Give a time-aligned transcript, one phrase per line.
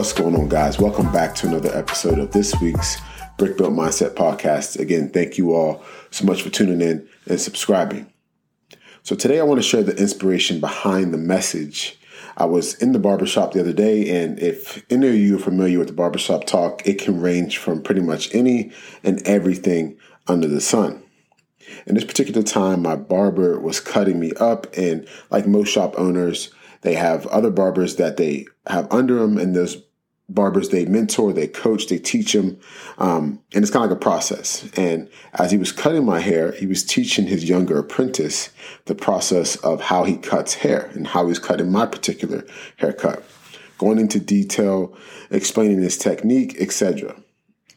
[0.00, 0.78] What's going on, guys?
[0.78, 2.96] Welcome back to another episode of this week's
[3.36, 4.78] Brick Built Mindset podcast.
[4.78, 8.10] Again, thank you all so much for tuning in and subscribing.
[9.02, 12.00] So, today I want to share the inspiration behind the message.
[12.38, 15.78] I was in the barbershop the other day, and if any of you are familiar
[15.78, 18.72] with the barbershop talk, it can range from pretty much any
[19.04, 21.02] and everything under the sun.
[21.86, 26.50] In this particular time, my barber was cutting me up, and like most shop owners,
[26.80, 29.76] they have other barbers that they have under them, and those
[30.34, 32.58] barbers they mentor, they coach, they teach them,
[32.98, 34.68] um, and it's kind of like a process.
[34.76, 38.50] And as he was cutting my hair, he was teaching his younger apprentice
[38.86, 42.44] the process of how he cuts hair and how he's cutting my particular
[42.76, 43.22] haircut,
[43.78, 44.96] going into detail,
[45.30, 47.16] explaining his technique, etc.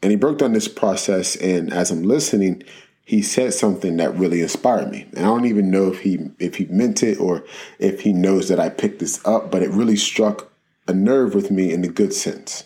[0.02, 2.62] And he broke down this process, and as I'm listening,
[3.06, 5.06] he said something that really inspired me.
[5.14, 7.44] And I don't even know if he if he meant it or
[7.78, 10.50] if he knows that I picked this up, but it really struck
[10.86, 12.64] a nerve with me in the good sense.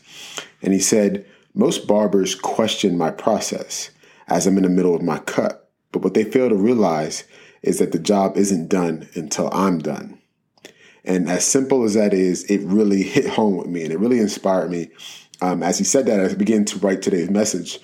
[0.62, 3.90] And he said, Most barbers question my process
[4.26, 7.24] as I'm in the middle of my cut, but what they fail to realize
[7.62, 10.18] is that the job isn't done until I'm done.
[11.04, 14.18] And as simple as that is, it really hit home with me and it really
[14.18, 14.90] inspired me.
[15.40, 17.80] Um, as he said that, I began to write today's message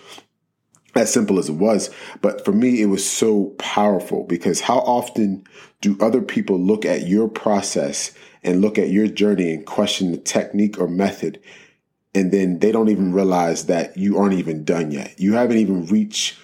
[0.94, 1.90] as simple as it was.
[2.20, 5.46] But for me, it was so powerful because how often
[5.80, 10.18] do other people look at your process and look at your journey and question the
[10.18, 11.40] technique or method?
[12.14, 15.18] And then they don't even realize that you aren't even done yet.
[15.18, 16.38] You haven't even reached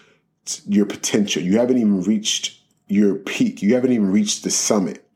[0.67, 1.43] your potential.
[1.43, 3.63] You haven't even reached your peak.
[3.63, 5.07] You haven't even reached the summit.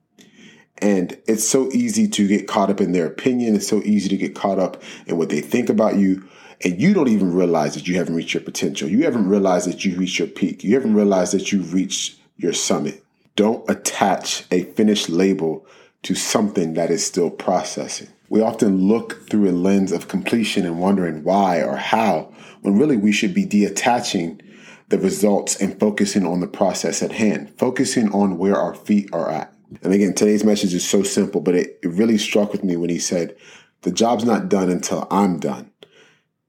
[0.84, 3.56] And it's so easy to get caught up in their opinion.
[3.56, 6.28] It's so easy to get caught up in what they think about you
[6.64, 8.88] and you don't even realize that you haven't reached your potential.
[8.88, 10.62] You haven't realized that you reached your peak.
[10.62, 13.04] You haven't realized that you've reached your summit.
[13.36, 15.66] Don't attach a finished label
[16.02, 18.08] to something that is still processing.
[18.28, 22.96] We often look through a lens of completion and wondering why or how, when really
[22.96, 24.40] we should be detaching
[24.88, 29.30] the results and focusing on the process at hand, focusing on where our feet are
[29.30, 29.52] at.
[29.82, 32.90] And again, today's message is so simple, but it, it really struck with me when
[32.90, 33.36] he said,
[33.82, 35.70] The job's not done until I'm done.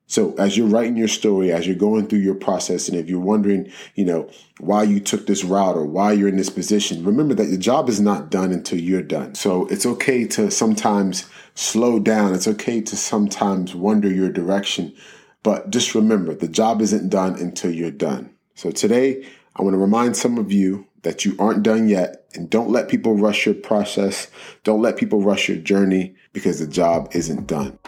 [0.07, 3.19] So as you're writing your story, as you're going through your process, and if you're
[3.19, 7.33] wondering, you know, why you took this route or why you're in this position, remember
[7.33, 9.33] that the job is not done until you're done.
[9.33, 12.35] So it's okay to sometimes slow down.
[12.35, 14.93] It's okay to sometimes wonder your direction.
[15.41, 18.35] But just remember, the job isn't done until you're done.
[18.53, 22.49] So today, I want to remind some of you that you aren't done yet and
[22.49, 24.27] don't let people rush your process.
[24.63, 27.79] Don't let people rush your journey because the job isn't done.